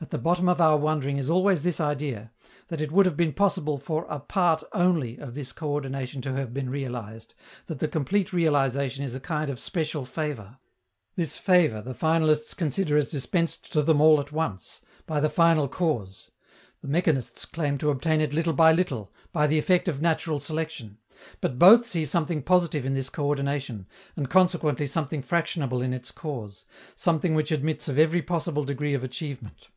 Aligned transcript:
At 0.00 0.10
the 0.10 0.18
bottom 0.18 0.50
of 0.50 0.60
our 0.60 0.76
wondering 0.76 1.16
is 1.16 1.30
always 1.30 1.62
this 1.62 1.80
idea, 1.80 2.30
that 2.68 2.82
it 2.82 2.92
would 2.92 3.06
have 3.06 3.16
been 3.16 3.32
possible 3.32 3.78
for 3.78 4.04
a 4.10 4.20
part 4.20 4.62
only 4.74 5.16
of 5.16 5.34
this 5.34 5.50
coördination 5.50 6.20
to 6.24 6.34
have 6.34 6.52
been 6.52 6.68
realized, 6.68 7.32
that 7.66 7.78
the 7.78 7.88
complete 7.88 8.30
realization 8.30 9.02
is 9.02 9.14
a 9.14 9.20
kind 9.20 9.48
of 9.48 9.58
special 9.58 10.04
favor. 10.04 10.58
This 11.16 11.38
favor 11.38 11.80
the 11.80 11.94
finalists 11.94 12.54
consider 12.54 12.98
as 12.98 13.10
dispensed 13.10 13.72
to 13.72 13.82
them 13.82 13.98
all 14.02 14.20
at 14.20 14.30
once, 14.30 14.82
by 15.06 15.20
the 15.20 15.30
final 15.30 15.68
cause; 15.68 16.30
the 16.82 16.88
mechanists 16.88 17.46
claim 17.46 17.78
to 17.78 17.88
obtain 17.88 18.20
it 18.20 18.34
little 18.34 18.52
by 18.52 18.72
little, 18.72 19.10
by 19.32 19.46
the 19.46 19.58
effect 19.58 19.88
of 19.88 20.02
natural 20.02 20.38
selection; 20.38 20.98
but 21.40 21.58
both 21.58 21.86
see 21.86 22.04
something 22.04 22.42
positive 22.42 22.84
in 22.84 22.92
this 22.92 23.08
coördination, 23.08 23.86
and 24.16 24.28
consequently 24.28 24.86
something 24.86 25.22
fractionable 25.22 25.80
in 25.80 25.94
its 25.94 26.10
cause, 26.10 26.66
something 26.94 27.34
which 27.34 27.50
admits 27.50 27.88
of 27.88 27.98
every 27.98 28.20
possible 28.20 28.64
degree 28.64 28.92
of 28.92 29.02
achievement. 29.02 29.68